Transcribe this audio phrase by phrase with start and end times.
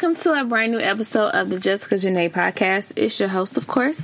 [0.00, 2.92] Welcome to a brand new episode of the Jessica Jená podcast.
[2.94, 4.00] It's your host, of course,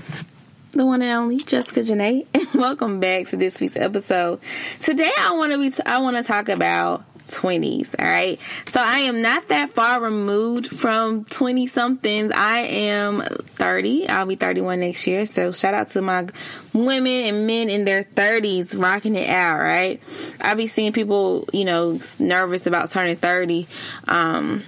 [0.73, 4.41] the one and only Jessica Jená, and welcome back to this week's episode.
[4.81, 8.41] Today I want to be I want to talk about 20s, all right?
[8.67, 12.33] So I am not that far removed from 20 somethings.
[12.35, 14.09] I am 30.
[14.09, 15.27] I'll be 31 next year.
[15.27, 16.27] So shout out to my
[16.73, 20.03] women and men in their 30s rocking it out, right?
[20.41, 23.69] I be seeing people, you know, nervous about turning 30.
[24.09, 24.65] Um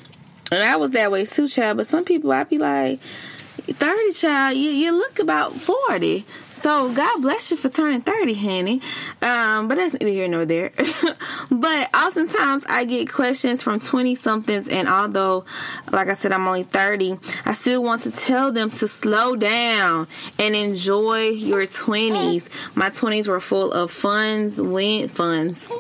[0.52, 1.78] and I was that way too, child.
[1.78, 6.24] But some people, I'd be like, 30, child, you, you look about 40.
[6.54, 8.80] So God bless you for turning 30, honey.
[9.20, 10.72] Um, but that's neither here nor there.
[11.50, 15.44] but oftentimes I get questions from 20 somethings, and although,
[15.92, 20.08] like I said, I'm only 30, I still want to tell them to slow down
[20.38, 22.48] and enjoy your 20s.
[22.74, 25.70] My 20s were full of funds, win funds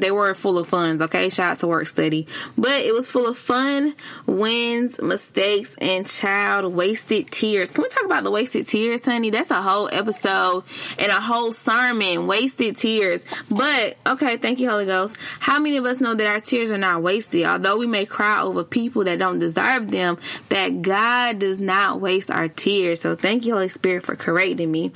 [0.00, 1.28] they were full of funds, okay?
[1.28, 2.26] Shout out to work study.
[2.56, 3.94] But it was full of fun,
[4.26, 7.70] wins, mistakes, and child wasted tears.
[7.70, 9.30] Can we talk about the wasted tears, honey?
[9.30, 10.64] That's a whole episode
[10.98, 13.24] and a whole sermon, wasted tears.
[13.50, 15.16] But, okay, thank you, Holy Ghost.
[15.40, 17.44] How many of us know that our tears are not wasted?
[17.44, 20.18] Although we may cry over people that don't deserve them,
[20.48, 23.00] that God does not waste our tears.
[23.00, 24.92] So thank you, Holy Spirit, for correcting me.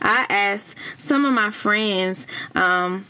[0.00, 3.06] I asked some of my friends, um,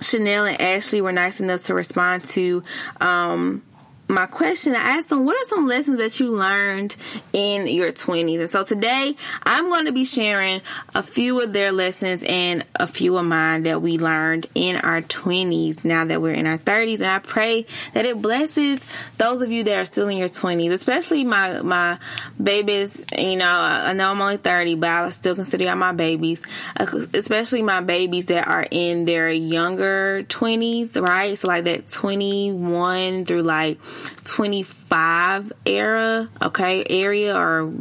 [0.00, 2.62] Chanel and Ashley were nice enough to respond to
[3.00, 3.62] um,
[4.08, 4.74] my question.
[4.74, 6.96] I asked them, what are some lessons that you learned
[7.32, 8.40] in your 20s?
[8.40, 10.62] And so today I'm going to be sharing
[10.94, 15.02] a few of their lessons and a few of mine that we learned in our
[15.02, 17.00] 20s now that we're in our 30s.
[17.00, 18.80] And I pray that it blesses
[19.18, 21.98] those of you that are still in your 20s, especially my, my
[22.42, 23.04] babies.
[23.16, 26.42] You know, I know I'm only 30, but I still consider y'all my babies,
[26.78, 31.36] uh, especially my babies that are in their younger 20s, right?
[31.38, 33.78] So like that 21 through like
[34.24, 37.72] 25 era, okay, area or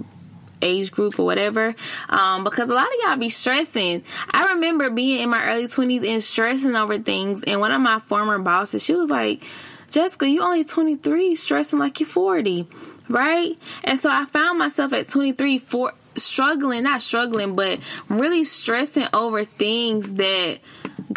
[0.61, 1.75] age group or whatever.
[2.09, 4.03] Um, because a lot of y'all be stressing.
[4.31, 7.43] I remember being in my early 20s and stressing over things.
[7.45, 9.43] And one of my former bosses, she was like,
[9.91, 12.67] Jessica, you only 23, stressing like you're 40,
[13.09, 13.57] right?
[13.83, 17.79] And so I found myself at 23, for struggling, not struggling, but
[18.09, 20.59] really stressing over things that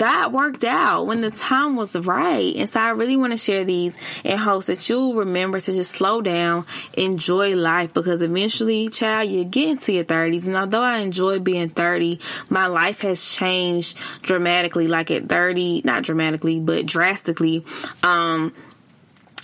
[0.00, 2.56] God worked out when the time was right.
[2.56, 3.94] And so I really want to share these
[4.24, 9.44] in hopes that you'll remember to just slow down, enjoy life because eventually, child, you
[9.44, 10.46] get into your 30s.
[10.46, 12.18] And although I enjoy being 30,
[12.48, 14.88] my life has changed dramatically.
[14.88, 17.62] Like at 30, not dramatically, but drastically.
[18.02, 18.54] Um,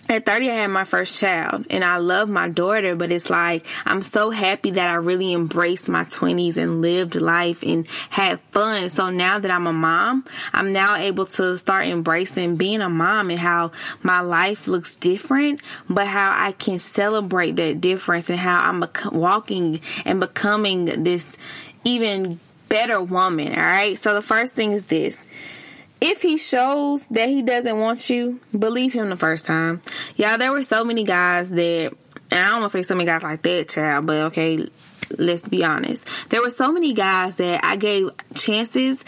[0.09, 3.67] at 30 I had my first child and I love my daughter, but it's like
[3.85, 8.89] I'm so happy that I really embraced my 20s and lived life and had fun.
[8.89, 13.31] So now that I'm a mom, I'm now able to start embracing being a mom
[13.31, 13.73] and how
[14.03, 19.81] my life looks different, but how I can celebrate that difference and how I'm walking
[20.05, 21.37] and becoming this
[21.85, 23.53] even better woman.
[23.53, 23.99] All right.
[23.99, 25.27] So the first thing is this
[26.01, 29.83] if he shows that he doesn't want you, believe him the first time.
[30.17, 31.93] Y'all, there were so many guys that,
[32.31, 34.67] and I don't want to say so many guys like that, child, but okay,
[35.19, 36.07] let's be honest.
[36.29, 39.05] There were so many guys that I gave chances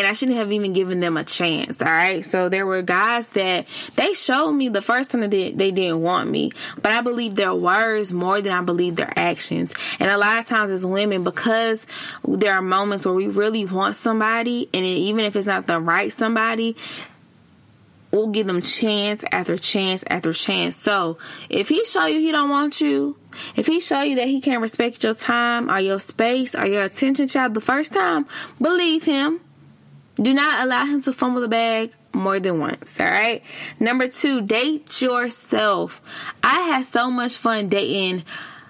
[0.00, 1.78] and I shouldn't have even given them a chance.
[1.82, 2.24] All right.
[2.24, 3.66] So there were guys that
[3.96, 7.34] they showed me the first time that they, they didn't want me, but I believe
[7.34, 9.74] their words more than I believe their actions.
[9.98, 11.86] And a lot of times as women, because
[12.26, 16.10] there are moments where we really want somebody, and even if it's not the right
[16.10, 16.76] somebody,
[18.10, 20.76] we'll give them chance after chance after chance.
[20.76, 21.18] So
[21.50, 23.18] if he show you he don't want you,
[23.54, 26.84] if he show you that he can't respect your time or your space or your
[26.84, 28.24] attention, child, the first time,
[28.58, 29.40] believe him.
[30.20, 33.00] Do not allow him to fumble the bag more than once.
[33.00, 33.42] All right.
[33.78, 36.02] Number two, date yourself.
[36.42, 38.24] I had so much fun dating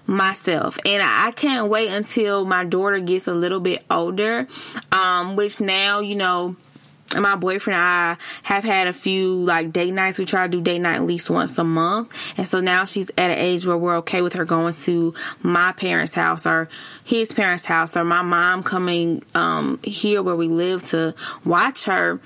[0.06, 4.48] myself and I can't wait until my daughter gets a little bit older
[4.90, 6.56] um which now you know
[7.18, 10.18] my boyfriend and I have had a few like date nights.
[10.18, 12.14] We try to do date night at least once a month.
[12.36, 15.72] And so now she's at an age where we're okay with her going to my
[15.72, 16.68] parents' house or
[17.04, 21.14] his parents' house or my mom coming um, here where we live to
[21.44, 22.20] watch her.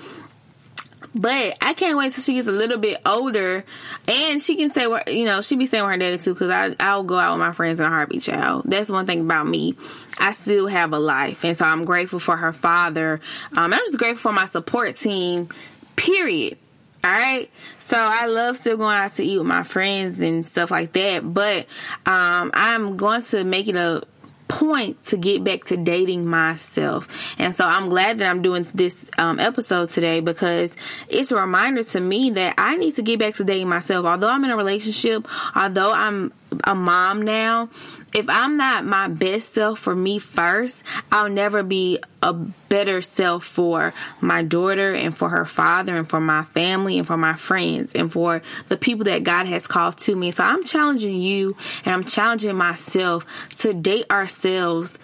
[1.17, 3.63] But I can't wait till she gets a little bit older,
[4.05, 4.85] and she can stay.
[4.85, 6.33] With, you know, she be staying with her daddy too.
[6.33, 8.23] Because I I'll go out with my friends in a heartbeat.
[8.23, 9.75] Child, that's one thing about me.
[10.19, 13.21] I still have a life, and so I'm grateful for her father.
[13.55, 15.47] Um, I'm just grateful for my support team.
[15.95, 16.57] Period.
[17.05, 17.51] All right.
[17.77, 21.21] So I love still going out to eat with my friends and stuff like that.
[21.21, 21.67] But
[22.07, 24.01] um, I'm going to make it a
[24.47, 27.35] point to get back to dating myself.
[27.39, 30.75] And so I'm glad that I'm doing this um, episode today because
[31.09, 34.05] it's a reminder to me that I need to get back to dating myself.
[34.05, 36.31] Although I'm in a relationship, although I'm
[36.63, 37.69] a mom now,
[38.15, 43.43] if I'm not my best self for me first, I'll never be a better self
[43.43, 47.91] for my daughter and for her father and for my family and for my friends
[47.93, 50.31] and for the people that God has called to me.
[50.31, 53.25] So I'm challenging you and I'm challenging myself
[53.57, 54.97] to date ourselves.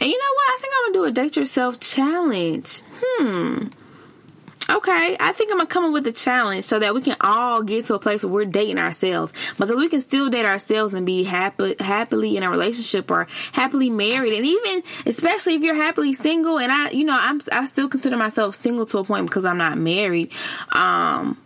[0.00, 0.48] And you know what?
[0.48, 2.82] I think I'm gonna do a date yourself challenge.
[3.00, 3.68] Hmm
[4.70, 7.62] okay, I think I'm gonna come up with a challenge so that we can all
[7.62, 11.04] get to a place where we're dating ourselves because we can still date ourselves and
[11.04, 16.12] be happy, happily in a relationship or happily married, and even especially if you're happily
[16.12, 16.58] single.
[16.58, 19.58] And I, you know, I'm I still consider myself single to a point because I'm
[19.58, 20.32] not married.
[20.72, 21.38] Um,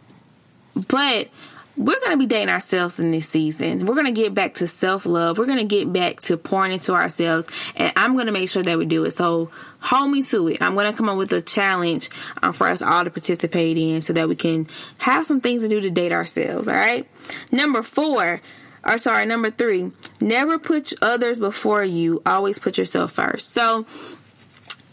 [0.88, 1.29] but
[1.78, 3.86] we're going to be dating ourselves in this season.
[3.86, 5.38] We're going to get back to self love.
[5.38, 7.46] We're going to get back to pouring into ourselves.
[7.76, 9.16] And I'm going to make sure that we do it.
[9.16, 10.60] So hold me to it.
[10.60, 12.10] I'm going to come up with a challenge
[12.42, 14.66] um, for us all to participate in so that we can
[14.98, 16.66] have some things to do to date ourselves.
[16.69, 17.08] All right.
[17.52, 18.40] Number four,
[18.84, 22.22] or sorry, number three, never put others before you.
[22.26, 23.50] Always put yourself first.
[23.50, 23.86] So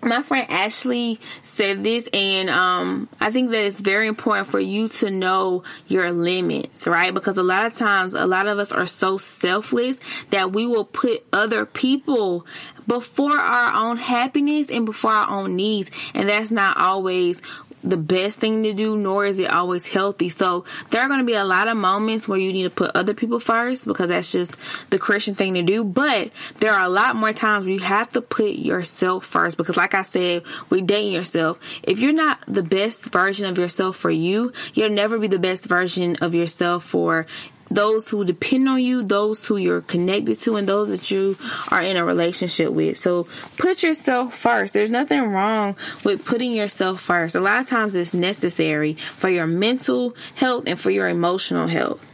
[0.05, 4.87] my friend Ashley said this, and um, I think that it's very important for you
[4.89, 7.13] to know your limits, right?
[7.13, 9.99] Because a lot of times, a lot of us are so selfless
[10.29, 12.45] that we will put other people
[12.87, 17.41] before our own happiness and before our own needs, and that's not always
[17.85, 20.29] the best thing to do, nor is it always healthy.
[20.29, 22.91] So there are going to be a lot of moments where you need to put
[22.95, 24.57] other people first because that's just
[24.89, 25.83] the Christian thing to do.
[25.83, 29.77] But there are a lot more times where you have to put yourself first because,
[29.77, 31.59] like I said, we're dating yourself.
[31.83, 35.65] If you're not the best version of yourself for you, you'll never be the best
[35.65, 37.27] version of yourself for
[37.75, 41.37] those who depend on you, those who you're connected to, and those that you
[41.69, 42.97] are in a relationship with.
[42.97, 43.27] So
[43.57, 44.73] put yourself first.
[44.73, 47.35] There's nothing wrong with putting yourself first.
[47.35, 52.05] A lot of times it's necessary for your mental health and for your emotional health.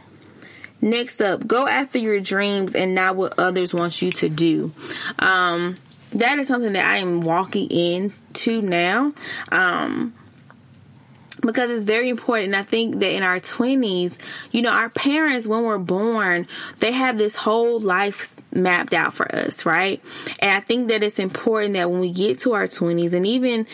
[0.80, 4.72] Next up, go after your dreams and not what others want you to do.
[5.20, 5.76] Um,
[6.10, 9.12] that is something that I am walking into now.
[9.52, 10.12] Um,
[11.42, 12.54] because it's very important.
[12.54, 14.16] I think that in our 20s,
[14.52, 16.46] you know, our parents, when we're born,
[16.78, 20.02] they have this whole life mapped out for us, right?
[20.38, 23.66] And I think that it's important that when we get to our 20s and even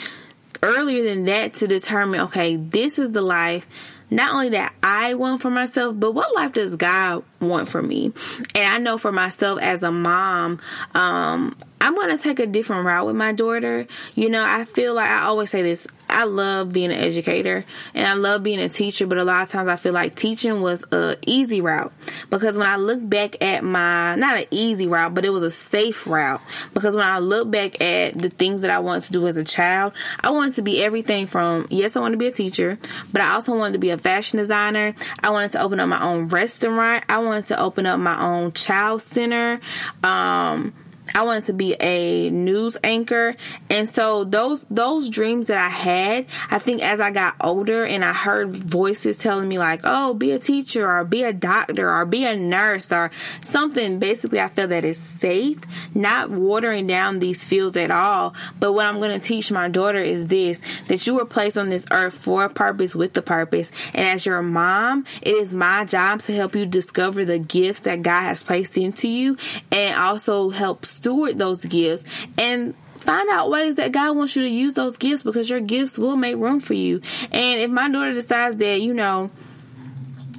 [0.63, 3.69] earlier than that to determine, okay, this is the life
[4.11, 8.13] not only that I want for myself, but what life does God want for me?
[8.55, 10.61] And I know for myself as a mom,
[10.95, 13.87] um, I'm going to take a different route with my daughter.
[14.15, 15.87] You know, I feel like I always say this
[16.19, 19.51] I love being an educator and I love being a teacher, but a lot of
[19.51, 21.93] times I feel like teaching was a easy route
[22.29, 25.51] because when I look back at my not an easy route, but it was a
[25.51, 26.41] safe route
[26.75, 29.45] because when I look back at the things that I wanted to do as a
[29.45, 32.81] child, I wanted to be everything from yes, I wanted to be a teacher,
[33.13, 34.97] but I also wanted to be a fashion designer.
[35.23, 37.05] I wanted to open up my own restaurant.
[37.09, 39.61] I wanted to open up my own child center.
[40.03, 40.75] Um,
[41.19, 43.35] I wanted to be a news anchor.
[43.69, 48.05] And so those those dreams that I had, I think as I got older and
[48.05, 52.07] I heard voices telling me like, "Oh, be a teacher or be a doctor or
[52.07, 53.11] be a nurse or
[53.41, 55.59] something." Basically, I feel that is safe,
[55.93, 58.33] not watering down these fields at all.
[58.61, 61.69] But what I'm going to teach my daughter is this: that you were placed on
[61.69, 63.73] this earth for a purpose with the purpose.
[63.93, 68.03] And as your mom, it is my job to help you discover the gifts that
[68.03, 69.37] God has placed into you
[69.73, 72.05] and also help steward those gifts
[72.37, 75.99] and find out ways that God wants you to use those gifts because your gifts
[75.99, 77.01] will make room for you.
[77.33, 79.31] And if my daughter decides that, you know,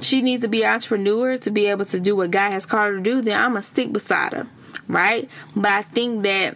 [0.01, 2.85] she needs to be an entrepreneur to be able to do what God has called
[2.85, 4.47] her to do, then I'm going to stick beside her,
[4.87, 5.27] right?
[5.55, 6.55] But I think that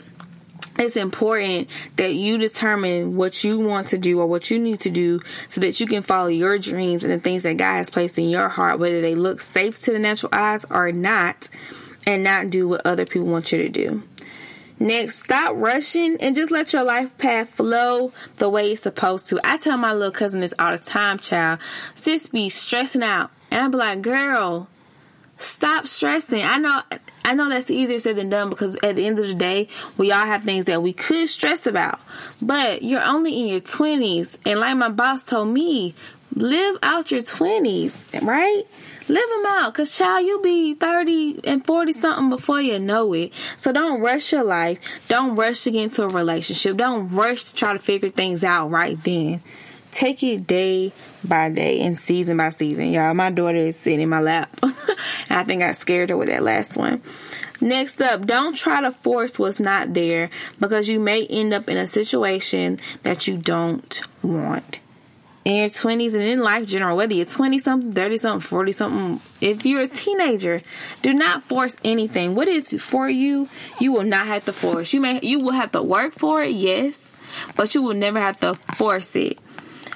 [0.77, 4.91] it's important that you determine what you want to do or what you need to
[4.91, 8.20] do so that you can follow your dreams and the things that God has placed
[8.20, 11.50] in your heart, whether they look safe to the natural eyes or not,
[12.05, 14.03] and not do what other people want you to do.
[14.79, 19.39] Next, stop rushing and just let your life path flow the way it's supposed to.
[19.43, 21.60] I tell my little cousin this all the time, child.
[21.95, 23.31] Sis be stressing out.
[23.51, 24.67] And I be like, girl,
[25.38, 26.43] stop stressing.
[26.43, 26.81] I know
[27.24, 30.12] I know that's easier said than done because at the end of the day, we
[30.12, 32.00] all have things that we could stress about.
[32.41, 34.38] But you're only in your 20s.
[34.45, 35.95] And like my boss told me,
[36.36, 38.63] live out your 20s, right?
[39.10, 39.74] Live them out.
[39.74, 43.32] Because, child, you'll be 30 and 40 something before you know it.
[43.58, 44.80] So don't rush your life.
[45.08, 46.78] Don't rush to get into a relationship.
[46.78, 49.42] Don't rush to try to figure things out right then.
[49.92, 50.92] Take it day
[51.24, 52.90] by day and season by season.
[52.90, 54.58] Y'all, my daughter is sitting in my lap.
[55.30, 57.02] I think I scared her with that last one.
[57.62, 61.78] Next up, don't try to force what's not there because you may end up in
[61.78, 64.80] a situation that you don't want.
[65.45, 69.21] In your 20s and in life general, whether you're 20 something, 30 something, 40 something,
[69.41, 70.62] if you're a teenager,
[71.01, 72.33] do not force anything.
[72.33, 74.93] What is for you, you will not have to force.
[74.93, 77.00] You may you will have to work for it, yes,
[77.57, 79.38] but you will never have to force it.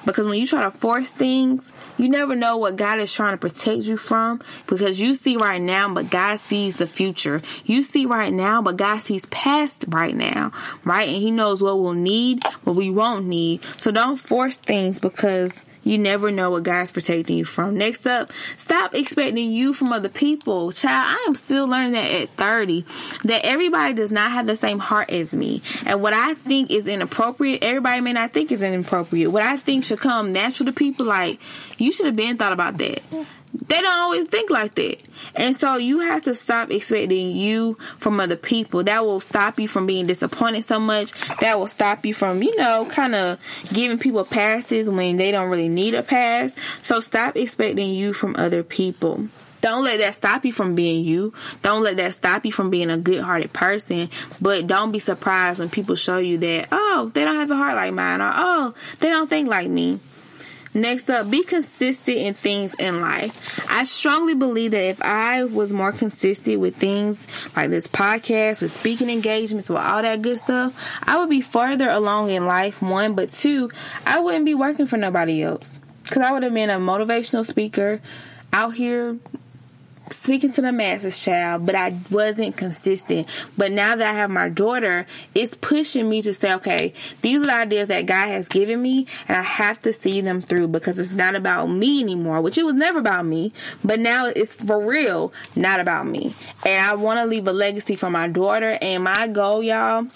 [0.04, 3.38] Because when you try to force things, you never know what God is trying to
[3.38, 4.40] protect you from.
[4.66, 7.42] Because you see right now, but God sees the future.
[7.64, 10.52] You see right now, but God sees past right now,
[10.84, 11.08] right?
[11.08, 13.62] And He knows what we'll need, what we won't need.
[13.76, 17.76] So don't force things because you never know what God's protecting you from.
[17.76, 20.70] Next up, stop expecting you from other people.
[20.72, 22.84] Child, I am still learning that at 30
[23.24, 25.62] that everybody does not have the same heart as me.
[25.86, 29.30] And what I think is inappropriate, everybody may not think is inappropriate.
[29.30, 31.40] What I think should come natural to people, like,
[31.78, 33.02] you should have been thought about that
[33.68, 34.98] they don't always think like that.
[35.34, 38.82] And so you have to stop expecting you from other people.
[38.84, 41.12] That will stop you from being disappointed so much.
[41.40, 43.38] That will stop you from, you know, kind of
[43.72, 46.54] giving people passes when they don't really need a pass.
[46.82, 49.28] So stop expecting you from other people.
[49.60, 51.34] Don't let that stop you from being you.
[51.62, 54.08] Don't let that stop you from being a good hearted person.
[54.40, 57.74] But don't be surprised when people show you that, oh, they don't have a heart
[57.74, 59.98] like mine, or oh, they don't think like me.
[60.74, 63.68] Next up, be consistent in things in life.
[63.70, 68.70] I strongly believe that if I was more consistent with things like this podcast, with
[68.70, 70.74] speaking engagements, with all that good stuff,
[71.06, 73.70] I would be further along in life, one, but two,
[74.06, 75.78] I wouldn't be working for nobody else.
[76.02, 78.00] Because I would have been a motivational speaker
[78.52, 79.18] out here
[80.10, 83.26] speaking to the masses, child, but I wasn't consistent.
[83.56, 87.46] But now that I have my daughter, it's pushing me to say, okay, these are
[87.46, 90.98] the ideas that God has given me, and I have to see them through because
[90.98, 93.52] it's not about me anymore, which it was never about me,
[93.84, 96.34] but now it's for real, not about me.
[96.64, 100.06] And I want to leave a legacy for my daughter, and my goal, y'all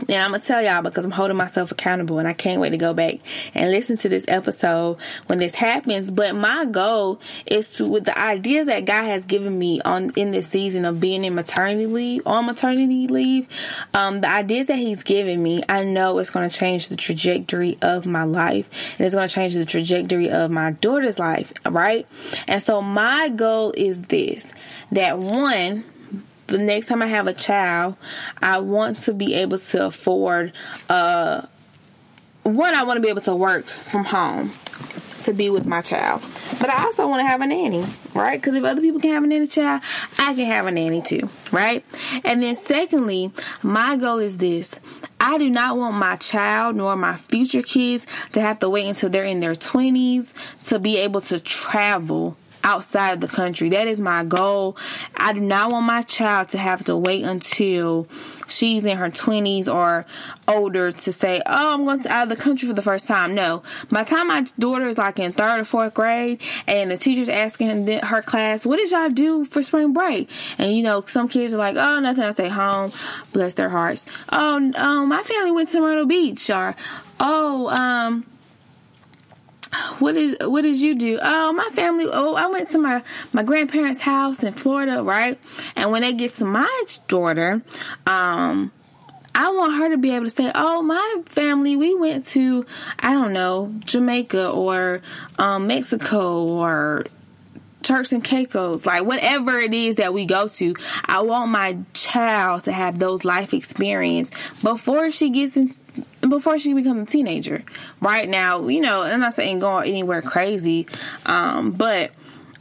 [0.00, 2.76] and I'm gonna tell y'all because I'm holding myself accountable and I can't wait to
[2.76, 3.16] go back
[3.54, 6.10] and listen to this episode when this happens.
[6.10, 10.30] But my goal is to with the ideas that God has given me on in
[10.30, 13.48] this season of being in maternity leave on maternity leave,
[13.94, 18.06] um, the ideas that He's given me, I know it's gonna change the trajectory of
[18.06, 22.06] my life and it's gonna change the trajectory of my daughter's life, right?
[22.46, 24.50] And so my goal is this
[24.92, 25.84] that one
[26.48, 27.96] the next time I have a child,
[28.42, 30.52] I want to be able to afford
[30.88, 31.42] uh
[32.42, 34.52] one I want to be able to work from home
[35.22, 36.22] to be with my child.
[36.60, 38.40] But I also want to have a nanny, right?
[38.40, 39.82] Because if other people can have a nanny child,
[40.18, 41.84] I can have a nanny too, right?
[42.24, 44.74] And then secondly, my goal is this.
[45.20, 49.10] I do not want my child nor my future kids to have to wait until
[49.10, 50.32] they're in their 20s
[50.68, 53.70] to be able to travel outside of the country.
[53.70, 54.76] That is my goal.
[55.16, 58.06] I do not want my child to have to wait until
[58.48, 60.06] she's in her 20s or
[60.46, 63.34] older to say, Oh, I'm going to out of the country for the first time.
[63.34, 63.62] No.
[63.90, 67.28] By the time my daughter is like in third or fourth grade and the teacher's
[67.28, 70.30] asking her class, What did y'all do for spring break?
[70.58, 72.24] And you know, some kids are like, Oh, nothing.
[72.24, 72.92] I stay home.
[73.32, 74.06] Bless their hearts.
[74.30, 76.74] Oh, um, my family went to Myrtle Beach or,
[77.20, 78.24] Oh, um,
[80.00, 81.18] what is what did you do?
[81.20, 82.06] Oh, my family.
[82.10, 83.02] Oh, I went to my
[83.32, 85.38] my grandparents' house in Florida, right?
[85.76, 87.62] And when they get to my daughter,
[88.06, 88.72] um,
[89.34, 92.66] I want her to be able to say, "Oh, my family, we went to
[92.98, 95.02] I don't know Jamaica or
[95.38, 97.04] um, Mexico or
[97.82, 102.64] Turks and Caicos, like whatever it is that we go to, I want my child
[102.64, 104.30] to have those life experience
[104.62, 105.70] before she gets in,
[106.28, 107.62] before she becomes a teenager.
[108.00, 110.86] Right now, you know, I'm not saying going anywhere crazy,
[111.24, 112.10] um, but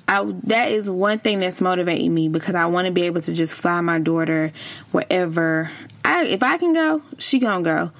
[0.07, 3.33] I, that is one thing that's motivating me because I want to be able to
[3.33, 4.53] just fly my daughter
[4.91, 5.69] wherever
[6.05, 7.91] I, if I can go, she gonna go.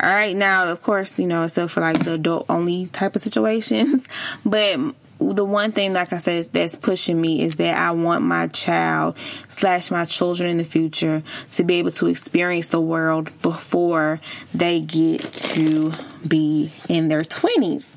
[0.00, 3.22] All right, now of course, you know, except for like the adult only type of
[3.22, 4.06] situations,
[4.44, 4.78] but
[5.20, 9.16] the one thing, like I said, that's pushing me is that I want my child
[9.48, 14.20] slash my children in the future to be able to experience the world before
[14.52, 15.92] they get to
[16.26, 17.94] be in their 20s.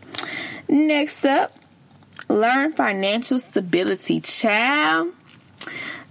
[0.70, 1.58] Next up,
[2.30, 4.22] learn financial stability.
[4.22, 5.14] Child,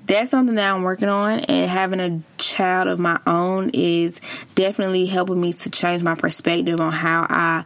[0.07, 4.21] that's something that I'm working on, and having a child of my own is
[4.55, 7.65] definitely helping me to change my perspective on how I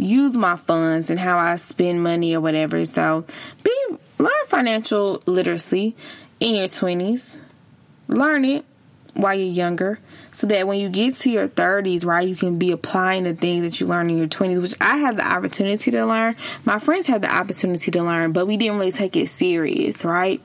[0.00, 2.84] use my funds and how I spend money or whatever.
[2.84, 3.24] So,
[3.62, 3.72] be
[4.18, 5.96] learn financial literacy
[6.40, 7.36] in your 20s.
[8.08, 8.64] Learn it
[9.14, 10.00] while you're younger
[10.32, 13.64] so that when you get to your 30s, right, you can be applying the things
[13.64, 16.36] that you learned in your 20s, which I had the opportunity to learn.
[16.64, 20.40] My friends had the opportunity to learn, but we didn't really take it serious, right?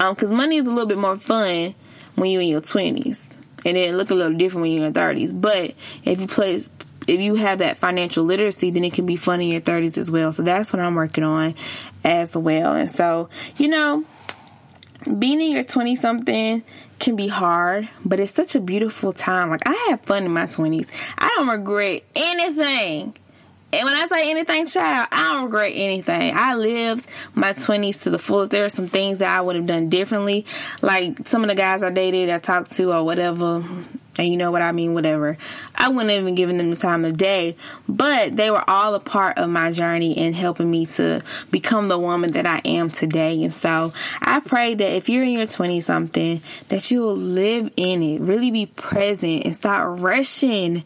[0.00, 1.74] Um, cuz money is a little bit more fun
[2.16, 3.26] when you're in your 20s.
[3.64, 5.40] And it look a little different when you're in your 30s.
[5.40, 5.74] But
[6.04, 6.68] if you place
[7.08, 10.10] if you have that financial literacy, then it can be fun in your 30s as
[10.10, 10.32] well.
[10.32, 11.54] So that's what I'm working on
[12.04, 12.74] as well.
[12.74, 14.04] And so, you know,
[15.18, 16.62] being in your 20 something
[16.98, 19.50] can be hard, but it's such a beautiful time.
[19.50, 20.88] Like, I have fun in my 20s.
[21.16, 23.14] I don't regret anything.
[23.70, 26.32] And when I say anything, child, I don't regret anything.
[26.34, 28.50] I lived my 20s to the fullest.
[28.50, 30.46] There are some things that I would have done differently.
[30.80, 33.62] Like some of the guys I dated, I talked to, or whatever,
[34.18, 35.38] and you know what I mean, whatever.
[35.74, 37.56] I wouldn't even given them the time of day,
[37.88, 41.98] but they were all a part of my journey and helping me to become the
[41.98, 43.42] woman that I am today.
[43.42, 48.02] And so I pray that if you're in your 20 something, that you'll live in
[48.02, 50.84] it, really be present and start rushing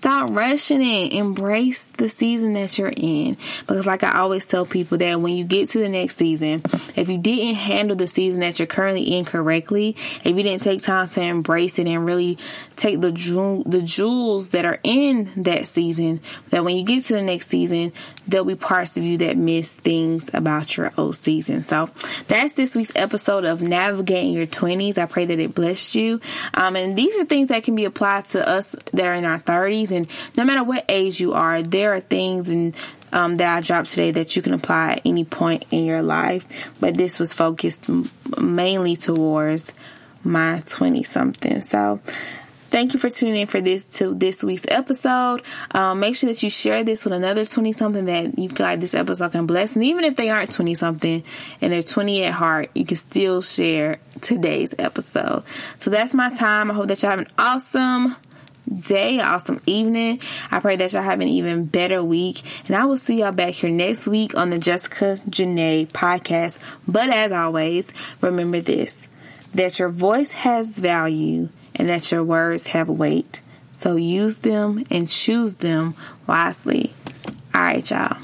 [0.00, 1.12] Stop rushing it.
[1.12, 3.36] Embrace the season that you're in.
[3.66, 6.62] Because, like I always tell people, that when you get to the next season,
[6.96, 10.82] if you didn't handle the season that you're currently in correctly, if you didn't take
[10.82, 12.38] time to embrace it and really
[12.80, 17.14] take the jewel, the jewels that are in that season, that when you get to
[17.14, 17.92] the next season,
[18.26, 21.62] there'll be parts of you that miss things about your old season.
[21.62, 21.90] So
[22.26, 24.96] that's this week's episode of Navigating Your 20s.
[24.96, 26.20] I pray that it blessed you.
[26.54, 29.38] Um, and these are things that can be applied to us that are in our
[29.38, 29.90] 30s.
[29.90, 32.74] And no matter what age you are, there are things and
[33.12, 36.46] um, that I dropped today that you can apply at any point in your life.
[36.80, 37.88] But this was focused
[38.38, 39.72] mainly towards
[40.22, 41.62] my 20 something.
[41.62, 42.00] So
[42.70, 45.42] Thank you for tuning in for this to this week's episode.
[45.72, 48.78] Um, make sure that you share this with another 20 something that you feel like
[48.78, 49.74] this episode can bless.
[49.74, 51.24] And even if they aren't 20 something
[51.60, 55.42] and they're 20 at heart, you can still share today's episode.
[55.80, 56.70] So that's my time.
[56.70, 58.14] I hope that y'all have an awesome
[58.72, 60.20] day, awesome evening.
[60.52, 62.42] I pray that y'all have an even better week.
[62.68, 66.60] And I will see y'all back here next week on the Jessica Jená podcast.
[66.86, 69.08] But as always, remember this
[69.54, 73.40] that your voice has value and that your words have weight.
[73.72, 75.94] So use them and choose them
[76.26, 76.92] wisely.
[77.54, 78.18] All right, y'all.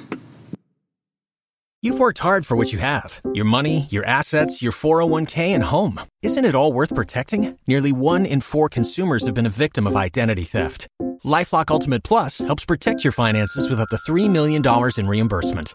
[1.82, 6.00] You've worked hard for what you have your money, your assets, your 401k, and home.
[6.22, 7.56] Isn't it all worth protecting?
[7.66, 10.88] Nearly one in four consumers have been a victim of identity theft.
[11.24, 14.62] Lifelock Ultimate Plus helps protect your finances with up to $3 million
[14.98, 15.74] in reimbursement.